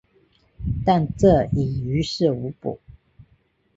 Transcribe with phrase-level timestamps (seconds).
[0.83, 2.79] 但这已于事无补。